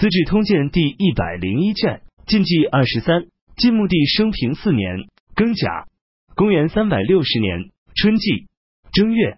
[0.00, 3.26] 资治通鉴》第一百零一卷，晋纪二十三，
[3.58, 4.96] 晋穆帝生平四年
[5.36, 5.88] 庚甲，
[6.34, 8.46] 公元三百六十年春季
[8.94, 9.36] 正月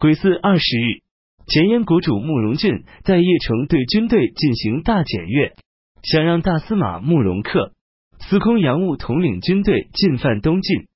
[0.00, 1.04] 癸巳二十日，
[1.46, 5.54] 前燕国主慕容俊在邺城对军队进行大检阅，
[6.02, 7.70] 想让大司马慕容恪、
[8.18, 10.88] 司空杨务统领军队进犯东晋。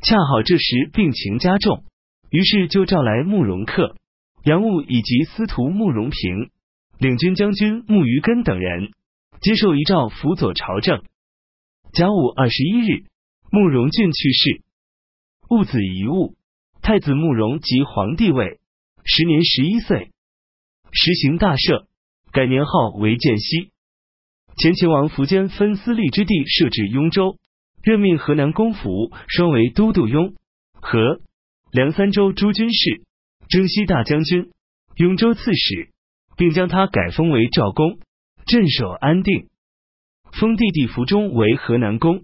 [0.00, 1.82] 恰好这时病情加重，
[2.30, 3.96] 于是就召来慕容恪、
[4.44, 6.50] 杨务以及司徒慕容平、
[6.98, 8.90] 领军将军穆于根等人
[9.40, 11.02] 接受遗诏，辅佐朝政。
[11.92, 13.04] 甲午二十一日，
[13.50, 14.62] 慕容俊去世，
[15.48, 16.36] 戊子遗物，
[16.82, 18.58] 太子慕容即皇帝位，
[19.04, 20.10] 时年十一岁，
[20.92, 21.86] 实行大赦，
[22.32, 23.70] 改年号为建熙。
[24.56, 27.38] 前秦王苻坚分司隶之地设置雍州。
[27.80, 30.34] 任命河南公府双为都督雍
[30.72, 31.20] 和
[31.70, 33.02] 梁三州诸军事、
[33.48, 34.50] 征西大将军、
[34.96, 35.90] 雍州刺史，
[36.38, 37.98] 并将他改封为赵公，
[38.46, 39.48] 镇守安定。
[40.32, 42.22] 封弟弟福忠为河南公。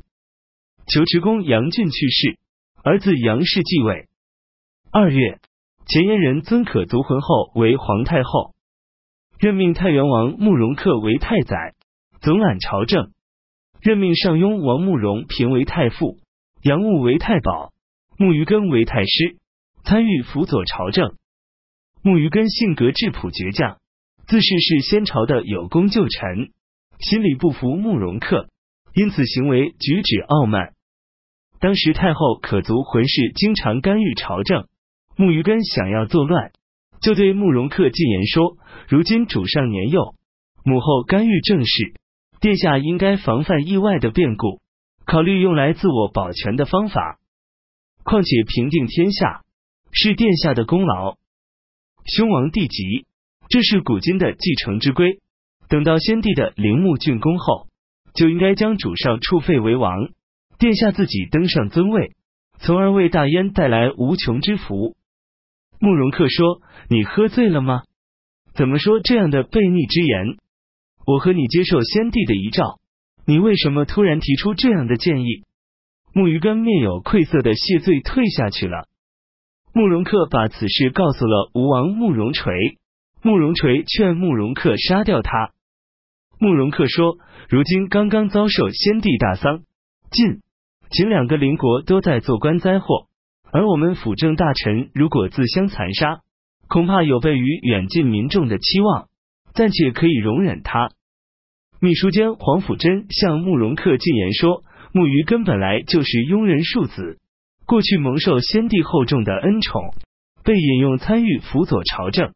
[0.87, 2.39] 求职公杨俊去世，
[2.83, 4.09] 儿子杨氏继位。
[4.93, 5.41] 二月，
[5.87, 8.55] 前燕人尊可族浑后为皇太后，
[9.39, 11.75] 任命太原王慕容恪为太宰，
[12.21, 13.11] 总揽朝政。
[13.81, 16.19] 任命上庸王慕容平为太傅，
[16.63, 17.73] 杨务为太保，
[18.17, 19.39] 慕于根为太师，
[19.83, 21.17] 参与辅佐朝政。
[22.03, 23.79] 慕于根性格质朴倔强，
[24.35, 26.51] 自视是先朝的有功旧臣，
[26.99, 28.49] 心里不服慕容恪，
[28.93, 30.75] 因此行为举止傲慢。
[31.61, 34.67] 当时太后可族浑氏经常干预朝政，
[35.17, 36.51] 慕于根想要作乱，
[37.01, 38.57] 就对慕容恪进言说
[38.91, 40.17] ：“如今主上年幼，
[40.65, 41.95] 母后干预政事。”
[42.43, 44.61] 殿下应该防范意外的变故，
[45.07, 47.21] 考虑用来自我保全的方法。
[48.03, 49.45] 况且平定天下
[49.93, 51.19] 是殿下的功劳，
[52.05, 53.07] 兄王弟及，
[53.49, 55.21] 这是古今的继承之规。
[55.69, 57.69] 等到先帝的陵墓竣工后，
[58.15, 60.09] 就应该将主上处废为王，
[60.59, 62.13] 殿下自己登上尊位，
[62.59, 64.95] 从而为大燕带来无穷之福。
[65.81, 67.83] 慕容恪说：“你喝醉了吗？
[68.55, 70.39] 怎么说这样的悖逆之言？”
[71.07, 72.79] 我和你接受先帝的遗诏，
[73.27, 75.43] 你为什么突然提出这样的建议？
[76.15, 78.87] 慕于根面有愧色的谢罪，退下去了。
[79.75, 82.55] 慕容恪把此事告诉了吴王慕容垂，
[83.25, 85.53] 慕容垂劝慕容恪杀掉他。
[86.39, 87.17] 慕容恪说
[87.49, 89.63] ：“如今刚刚遭受先帝大丧，
[90.11, 90.43] 晋、
[90.91, 93.07] 秦两个邻国都在做官灾祸，
[93.51, 96.21] 而我们辅政大臣如果自相残杀，
[96.69, 99.09] 恐怕有悖于远近民众的期望。”
[99.55, 100.91] 暂且可以容忍他。
[101.81, 107.21] 秘书监黄甫贞向慕容恪进言说：“慕于根本来就是庸人庶子，
[107.65, 109.95] 过去蒙受先帝厚重的恩宠，
[110.43, 112.35] 被引用参与辅佐朝政。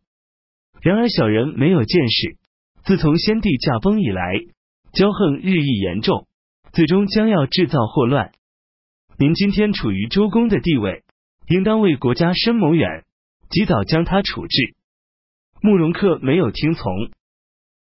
[0.80, 2.36] 然而小人没有见识，
[2.84, 4.34] 自从先帝驾崩以来，
[4.92, 6.26] 骄横日益严重，
[6.72, 8.32] 最终将要制造祸乱。
[9.18, 11.02] 您今天处于周公的地位，
[11.48, 13.04] 应当为国家深谋远，
[13.50, 14.74] 及早将他处置。”
[15.60, 17.10] 慕容恪没有听从，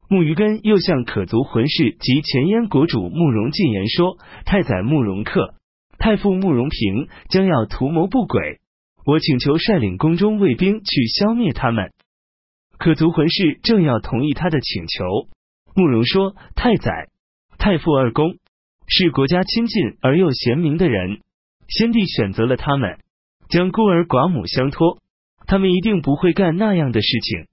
[0.10, 5.54] 慕于根又向可族浑氏及前燕国主慕容进言说：“太宰慕容恪、
[5.98, 8.60] 太傅慕容平将要图谋不轨，
[9.06, 11.94] 我请求率领宫中卫兵去消灭他们。”
[12.82, 15.06] 可族浑氏正要同意他的请求，
[15.76, 17.10] 慕容说：“太宰、
[17.60, 18.38] 太傅二公
[18.88, 21.22] 是国家亲近而又贤明的人，
[21.68, 22.98] 先帝选择了他们，
[23.50, 24.98] 将孤儿寡母相托，
[25.46, 27.46] 他们一定不会干那样的事情。”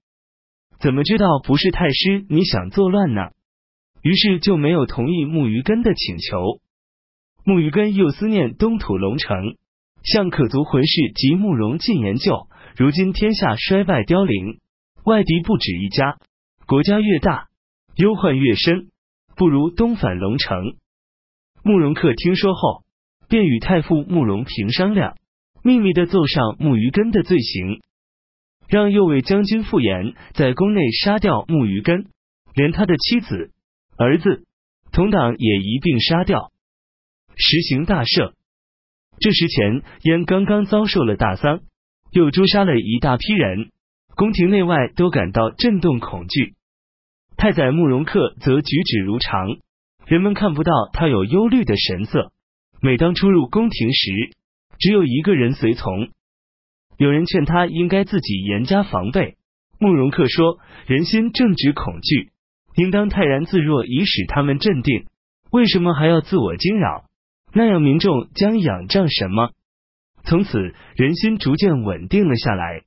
[0.81, 3.29] 怎么知道不是太师你想作乱呢？
[4.01, 6.59] 于是就没有同意木鱼根的请求。
[7.45, 9.37] 木鱼根又思念东土龙城，
[10.01, 12.47] 向可族浑氏及慕容进言就。
[12.75, 14.57] 如今天下衰败凋零，
[15.05, 16.17] 外敌不止一家，
[16.67, 17.47] 国家越大，
[17.95, 18.89] 忧患越深，
[19.35, 20.75] 不如东返龙城。
[21.63, 22.83] 慕容恪听说后，
[23.27, 25.15] 便与太傅慕容平商量，
[25.63, 27.81] 秘密的奏上木鱼根的罪行。
[28.67, 32.07] 让右卫将军傅炎在宫内杀掉慕于根，
[32.53, 33.51] 连他的妻子、
[33.97, 34.45] 儿子、
[34.91, 36.51] 同党也一并杀掉，
[37.35, 38.33] 实行大赦。
[39.19, 41.61] 这时前燕刚刚遭受了大丧，
[42.11, 43.71] 又诛杀了一大批人，
[44.19, 46.55] 宫廷内外都感到震动恐惧。
[47.37, 49.47] 太宰慕容恪则举止如常，
[50.07, 52.33] 人们看不到他有忧虑的神色。
[52.81, 54.11] 每当出入宫廷时，
[54.77, 56.09] 只有一个人随从。
[56.97, 59.37] 有人劝他应该自己严加防备。
[59.79, 62.33] 慕容恪说：“人心正值恐惧，
[62.75, 65.05] 应当泰然自若，以使他们镇定。
[65.49, 67.05] 为什么还要自我惊扰？
[67.53, 69.51] 那样民众将仰仗什么？”
[70.27, 72.81] 从此，人心逐渐稳定了下来。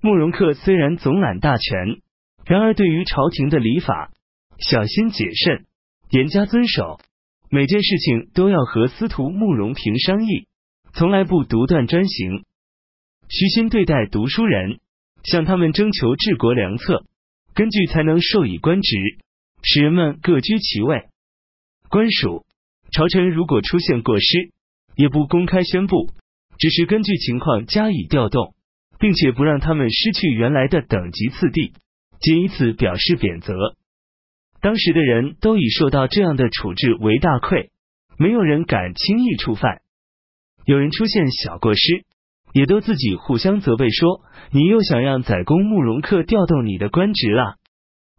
[0.00, 2.00] 慕容恪虽然总揽大权，
[2.46, 4.12] 然而对于朝廷的礼法，
[4.58, 5.66] 小心谨慎，
[6.10, 7.00] 严加遵守，
[7.50, 10.46] 每件事情都要和司徒慕容平商议，
[10.92, 12.44] 从来不独断专行，
[13.28, 14.78] 虚心对待读书人，
[15.24, 17.04] 向他们征求治国良策，
[17.54, 18.96] 根据才能授以官职，
[19.62, 21.08] 使人们各居其位。
[21.88, 22.46] 官署
[22.92, 24.52] 朝臣如果出现过失，
[24.94, 26.12] 也不公开宣布，
[26.58, 28.54] 只是根据情况加以调动，
[28.98, 31.72] 并且不让他们失去原来的等级次第，
[32.20, 33.54] 仅以此表示贬责。
[34.60, 37.70] 当时的人都以受到这样的处置为大愧，
[38.18, 39.82] 没有人敢轻易触犯。
[40.64, 42.04] 有人出现小过失，
[42.52, 47.54] 也都自己互相责备说：“你又想让宰公慕容恪调动你的官职了。”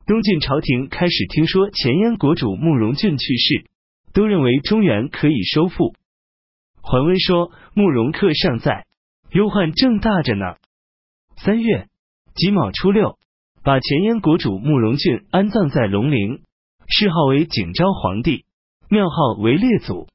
[0.08, 3.66] 东晋朝廷开始听说前燕国主慕容俊去世，
[4.14, 5.94] 都认为中原可以收复。
[6.82, 8.86] 桓温说：“慕容恪尚在，
[9.32, 10.56] 忧患正大着呢。”
[11.44, 11.88] 三月
[12.36, 13.18] 己卯初六。
[13.62, 16.42] 把前燕国主慕容俊安葬在龙陵，
[16.88, 18.46] 谥号为景昭皇帝，
[18.90, 20.08] 庙号为列祖。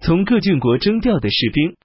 [0.00, 1.76] 从各郡国征调的士兵，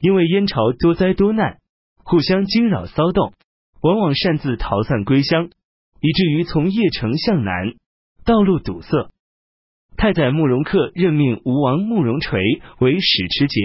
[0.00, 1.58] 因为燕朝多灾多难，
[2.04, 3.34] 互相惊扰骚动，
[3.82, 5.50] 往往擅自逃散归乡，
[6.00, 7.74] 以至于从邺城向南，
[8.24, 9.10] 道路堵塞。
[9.96, 12.40] 太宰慕容恪任命吴王慕容垂
[12.78, 13.60] 为使持节、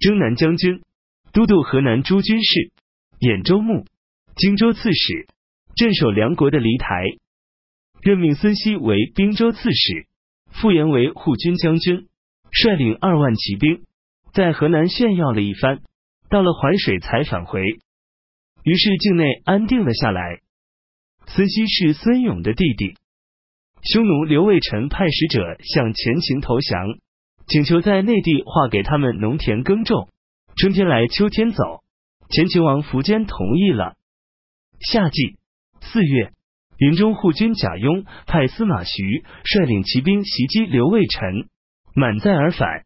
[0.00, 0.82] 征南将军、
[1.32, 2.72] 都督河南诸军事、
[3.20, 3.84] 兖州牧、
[4.36, 5.26] 荆州刺史。
[5.76, 7.04] 镇守梁国的黎台，
[8.02, 10.08] 任命孙熙为兵州刺史，
[10.50, 12.08] 傅延为护军将军，
[12.50, 13.84] 率领二万骑兵，
[14.32, 15.78] 在河南炫耀了一番，
[16.30, 17.62] 到了淮水才返回。
[18.64, 20.40] 于是境内安定了下来。
[21.28, 22.96] 孙熙是孙勇的弟弟，
[23.84, 26.98] 匈奴刘卫辰派使者向前秦投降，
[27.46, 30.08] 请求在内地划给他们农田耕种，
[30.56, 31.84] 春天来秋天走。
[32.30, 33.94] 前秦王苻坚同意了。
[34.80, 35.38] 夏季。
[35.80, 36.32] 四月，
[36.76, 41.48] 云中护军贾雍派司马徐率领骑兵袭击刘卫臣，
[41.94, 42.84] 满载而返。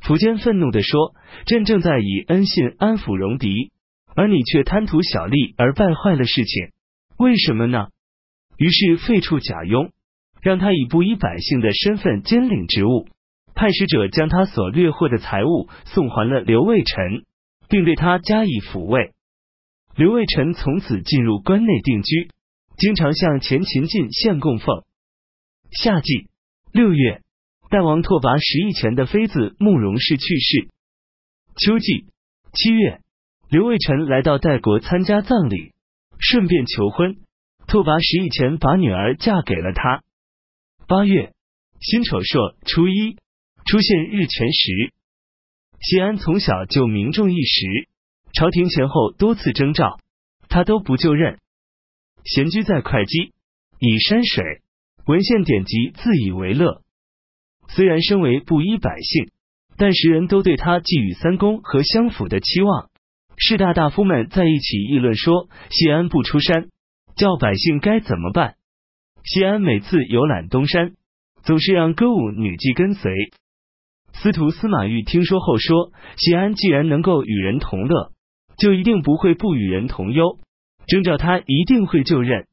[0.00, 1.14] 苻坚愤怒地说
[1.44, 3.72] ：“朕正在以恩信安抚戎狄，
[4.14, 6.70] 而你却贪图小利而败坏了事情，
[7.18, 7.88] 为什么呢？”
[8.56, 9.90] 于是废黜贾雍，
[10.40, 13.08] 让他以布衣百姓的身份兼领职务，
[13.54, 17.24] 派使者将他所掠获的财物送还了刘卫臣，
[17.68, 19.12] 并对他加以抚慰。
[19.96, 22.30] 刘卫臣从此进入关内定居，
[22.76, 24.84] 经常向前秦晋献供奉。
[25.70, 26.28] 夏季
[26.72, 27.22] 六月，
[27.70, 30.68] 代王拓跋十亿前的妃子慕容氏去世。
[31.56, 32.06] 秋季
[32.52, 33.00] 七月，
[33.48, 35.72] 刘卫臣来到代国参加葬礼，
[36.18, 37.16] 顺便求婚。
[37.66, 40.02] 拓跋十亿前把女儿嫁给了他。
[40.86, 41.32] 八月
[41.80, 43.16] 辛丑朔初一，
[43.64, 44.92] 出现日全食。
[45.80, 47.88] 谢安从小就名重一时。
[48.32, 49.98] 朝廷前后多次征召，
[50.48, 51.38] 他都不就任。
[52.24, 53.32] 闲居在会稽，
[53.78, 54.60] 以山水
[55.06, 56.82] 文献典籍自以为乐。
[57.68, 59.30] 虽然身为布衣百姓，
[59.76, 62.90] 但时人都对他寄予三公和相府的期望。
[63.38, 66.68] 士大大夫们在一起议论说：谢安不出山，
[67.16, 68.56] 叫百姓该怎么办？
[69.24, 70.94] 谢安每次游览东山，
[71.42, 73.12] 总是让歌舞女妓跟随。
[74.22, 78.12] 司徒司马懿听说后说：谢安既然能够与人同乐。
[78.58, 80.38] 就一定不会不与人同忧，
[80.86, 82.46] 征召他一定会就任。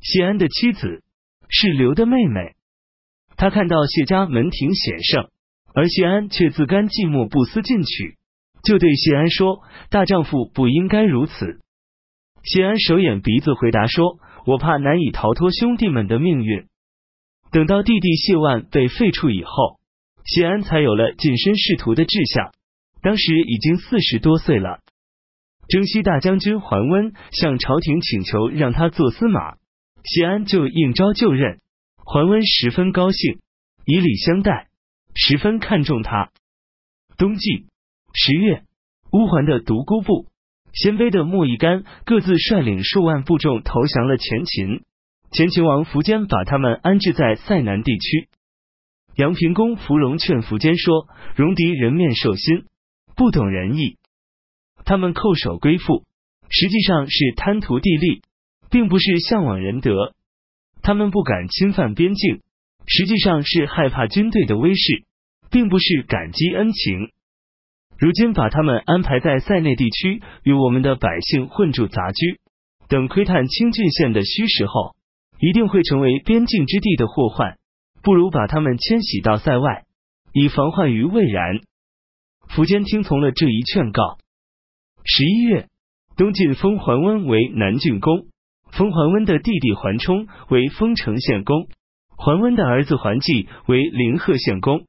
[0.00, 1.02] 谢安的妻子
[1.48, 2.54] 是刘的妹妹，
[3.36, 5.28] 他看到谢家门庭显盛，
[5.74, 8.16] 而谢安却自甘寂寞不思进取，
[8.62, 11.58] 就对谢安说：“大丈夫不应该如此。”
[12.44, 16.66] 谢安手眼鼻子回答说：“我怕难以逃脱兄弟们的命运。”
[17.50, 19.80] 等到弟弟谢万被废黜以后，
[20.26, 22.52] 谢安才有了晋身仕途的志向，
[23.00, 24.80] 当时已经四十多岁了。
[25.68, 29.56] 征西大将军桓温向朝廷请求让他做司马，
[30.04, 31.60] 谢安就应召就任。
[31.96, 33.40] 桓温十分高兴，
[33.84, 34.68] 以礼相待，
[35.14, 36.30] 十分看重他。
[37.16, 37.66] 冬季
[38.12, 38.62] 十月，
[39.12, 40.26] 乌桓的独孤部、
[40.72, 44.82] 鲜卑的莫义干各自率领数万部众投降了前秦。
[45.32, 48.28] 前秦王苻坚把他们安置在塞南地区。
[49.16, 52.64] 杨平公芙蓉劝苻坚说：“戎狄人面兽心，
[53.16, 53.96] 不懂仁义。”
[54.84, 56.04] 他们叩首归附，
[56.50, 58.20] 实际上是贪图地利，
[58.70, 60.14] 并不是向往仁德。
[60.82, 62.42] 他们不敢侵犯边境，
[62.86, 65.04] 实际上是害怕军队的威势，
[65.50, 67.10] 并不是感激恩情。
[67.98, 72.38] 如今把他们安排在塞内地区，与我们的百姓混住杂居，
[72.88, 74.94] 等窥探清郡县的虚实后，
[75.40, 77.56] 一定会成为边境之地的祸患。
[78.06, 79.84] 不如把他们迁徙到塞外，
[80.32, 81.58] 以防患于未然。
[82.48, 84.18] 苻坚听从了这一劝告。
[85.04, 85.66] 十一月，
[86.16, 88.28] 东晋封桓温为南郡公，
[88.70, 91.66] 封桓温的弟弟桓冲为丰城县公，
[92.16, 94.86] 桓温的儿子桓济为临贺县公。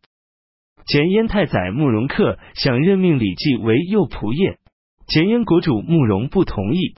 [0.85, 4.59] 前燕太宰慕容恪想任命李绩为右仆射，
[5.07, 6.93] 前燕国主慕容不同意。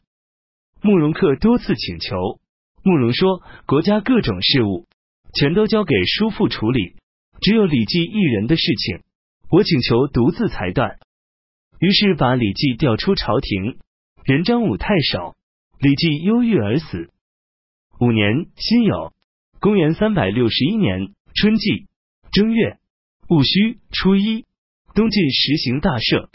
[0.82, 2.42] 慕容恪多次请求，
[2.84, 4.89] 慕容说：“国家各种事务
[5.34, 6.96] 全都交给叔父处理，
[7.42, 9.04] 只有李绩一人的事情，
[9.52, 10.98] 我请求独自裁断。”
[11.80, 13.78] 于是把李绩调出朝廷，
[14.26, 15.36] 任张武太守。
[15.80, 17.10] 李绩忧郁而死。
[18.02, 19.14] 五年辛酉，
[19.62, 21.88] 公元三百六十一年春季
[22.34, 22.80] 正月
[23.30, 24.44] 戊戌初一，
[24.94, 26.28] 东晋实行大赦。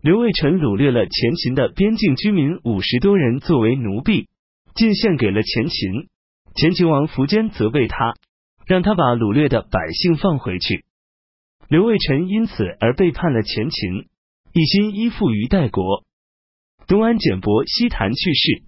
[0.00, 4.28] 刘卫臣掳掠了前秦的边境居民五十多人作为奴婢，
[4.74, 6.08] 进献给了前秦。
[6.54, 8.14] 前秦王苻坚责备他，
[8.66, 10.84] 让他把掳掠的百姓放回去。
[11.68, 14.08] 刘卫辰因此而背叛了前秦，
[14.52, 16.04] 一心依附于代国。
[16.86, 18.62] 东安简伯西坛去世。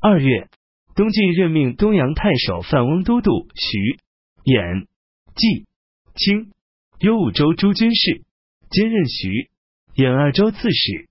[0.00, 0.48] 二月，
[0.96, 4.00] 东晋任命东阳太守范翁都督徐
[4.44, 4.86] 兖
[5.34, 5.66] 纪
[6.14, 6.50] 清
[6.98, 8.24] 幽武州诸军事，
[8.70, 9.48] 兼任徐
[9.94, 11.08] 兖二州刺史。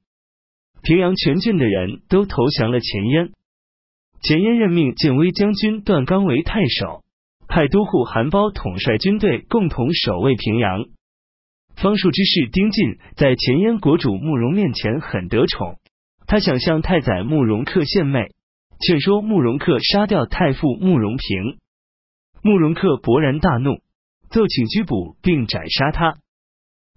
[0.81, 3.31] 平阳全郡的人都投降了前燕。
[4.27, 7.03] 前燕任命建威将军段刚为太守，
[7.47, 10.85] 派都护韩苞统帅军队，共同守卫平阳。
[11.75, 15.75] 方术之士丁进在前燕国主慕容面前很得宠。
[16.25, 18.31] 他想向太宰慕容恪献媚，
[18.79, 21.59] 劝说慕容恪杀掉太傅慕容平。
[22.41, 23.77] 慕容恪勃然大怒，
[24.31, 26.17] 奏请拘捕并斩杀他。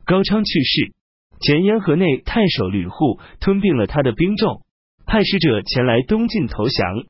[0.07, 0.95] 高昌去世，
[1.43, 4.63] 前燕河内太守吕护吞并了他的兵众，
[5.05, 7.05] 派使者前来东晋投降。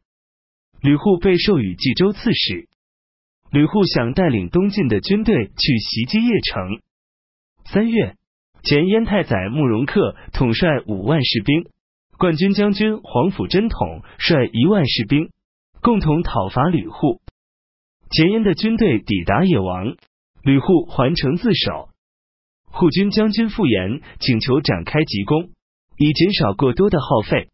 [0.81, 2.69] 吕护被授予冀州刺史。
[3.51, 6.81] 吕护想带领东晋的军队去袭击邺城。
[7.65, 8.17] 三月，
[8.63, 11.65] 前燕太宰慕容恪统帅五万士兵。
[12.19, 15.31] 冠军将军黄甫贞统率一万士兵，
[15.81, 17.21] 共同讨伐吕护。
[18.11, 19.95] 前燕的军队抵达野王，
[20.43, 21.91] 吕护还城自守。
[22.65, 25.51] 护军将军傅延请求展开急攻，
[25.97, 27.51] 以减少过多的耗费。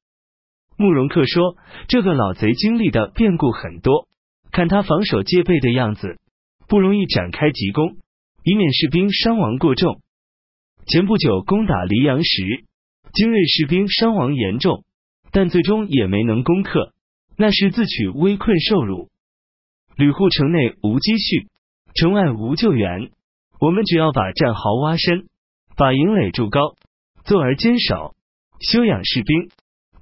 [0.76, 1.56] 慕容恪说
[1.88, 4.08] ：“这个老贼经历的变故很多，
[4.50, 6.18] 看他防守戒备的样子，
[6.68, 7.96] 不容易展开急攻，
[8.42, 10.00] 以免士兵伤亡过重。”
[10.86, 12.64] 前不久攻打黎阳时。
[13.12, 14.82] 精锐士兵伤亡严重，
[15.30, 16.92] 但最终也没能攻克，
[17.36, 19.08] 那是自取危困受辱。
[19.96, 21.46] 吕护城内无积蓄，
[21.94, 23.12] 城外无救援，
[23.60, 25.28] 我们只要把战壕挖深，
[25.76, 26.74] 把营垒筑高，
[27.24, 28.16] 坐而坚守，
[28.58, 29.48] 休养士兵，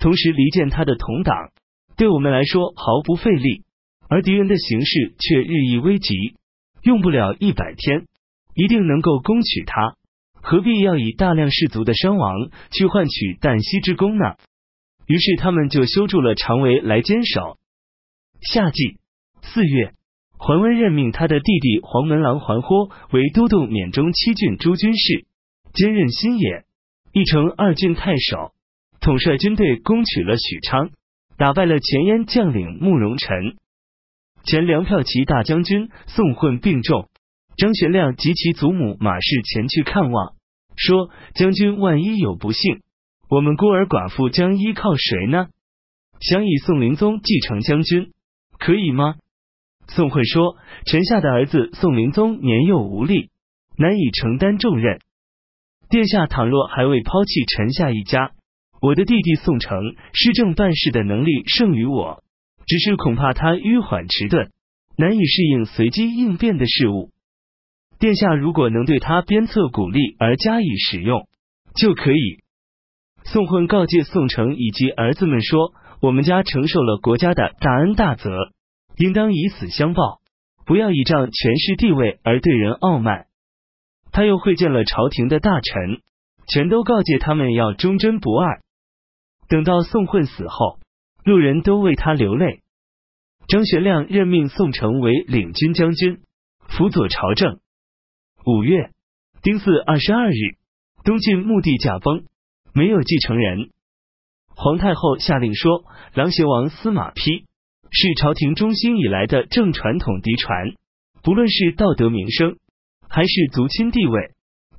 [0.02, 1.52] 同时离间他的同党，
[1.96, 3.62] 对我们来说毫不费力。
[4.08, 6.34] 而敌人的形势却日益危急，
[6.82, 8.06] 用不了一百天，
[8.54, 9.94] 一定能够攻取他。
[10.34, 14.34] 何必要以大量士卒的伤亡去换取旦夕之功呢？
[15.06, 17.58] 于是他们就修筑了长围来坚守。
[18.40, 18.98] 夏季
[19.40, 19.94] 四月，
[20.36, 25.26] 桓温任命他的弟弟黄门郎桓豁为都督缅中七郡诸军事，
[25.72, 26.64] 兼任新野、
[27.12, 28.52] 义城二郡太守，
[29.02, 30.90] 统帅军队攻取了许昌，
[31.36, 33.56] 打败了前燕将领慕容辰。
[34.44, 37.08] 前粮票骑大将军宋混病重。
[37.56, 40.34] 张学亮及其祖母马氏前去看望，
[40.76, 42.80] 说：“将军万一有不幸，
[43.28, 45.48] 我们孤儿寡妇将依靠谁呢？
[46.20, 48.12] 想以宋灵宗继承将军，
[48.58, 49.16] 可以吗？”
[49.88, 50.56] 宋慧说
[50.86, 53.30] ：“臣下的儿子宋灵宗年幼无力，
[53.76, 55.00] 难以承担重任。
[55.90, 58.32] 殿下倘若还未抛弃臣下一家，
[58.82, 59.78] 我的弟弟宋成
[60.12, 62.24] 施政办事的能力胜于我，
[62.66, 64.50] 只是恐怕他迂缓迟钝，
[64.96, 67.10] 难以适应随机应变的事物。”
[68.00, 71.28] 殿下如果能对他鞭策鼓励而加以使用，
[71.76, 72.40] 就可以。
[73.22, 75.72] 宋混告诫宋城以及儿子们说
[76.02, 78.30] ：“我们家承受了国家的大恩大泽，
[78.96, 80.18] 应当以死相报，
[80.66, 83.26] 不要倚仗权势地位而对人傲慢。”
[84.10, 86.00] 他又会见了朝廷的大臣，
[86.48, 88.60] 全都告诫他们要忠贞不二。
[89.52, 90.78] 等到宋混死后，
[91.26, 92.62] 路人都为他流泪。
[93.48, 96.20] 张学亮任命宋成为领军将军，
[96.68, 97.58] 辅佐朝政。
[98.46, 98.92] 五月
[99.42, 100.56] 丁巳二十二日，
[101.04, 102.24] 东晋穆帝驾崩，
[102.72, 103.68] 没有继承人。
[104.56, 105.84] 皇太后下令说
[106.16, 107.44] ：“琅邪王司马丕
[107.90, 110.72] 是朝廷中兴以来的正传统嫡传，
[111.22, 112.56] 不论是道德名声
[113.06, 114.30] 还是族亲地位，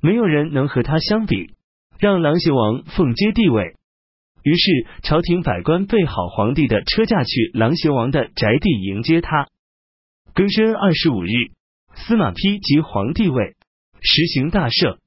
[0.02, 1.54] 没有人能和他相比。
[2.00, 3.76] 让琅邪王奉接帝位。”
[4.44, 9.48] 于是朝廷百官备好皇帝的车驾去琅邪王的宅地迎接他。
[10.34, 11.28] 庚申二十五日。
[11.96, 13.54] 司马丕即皇帝位，
[14.00, 14.98] 实行大赦。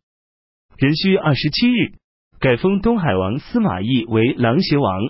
[0.77, 1.91] 壬戌二十七日，
[2.39, 5.01] 改封东海王司马懿为琅邪王。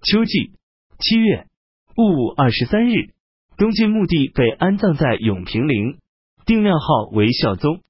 [0.00, 0.52] 秋季
[0.98, 1.46] 七月，
[1.94, 3.12] 戊午二十三日，
[3.58, 5.98] 东晋墓地被安葬在永平陵，
[6.46, 7.82] 定庙号为孝宗。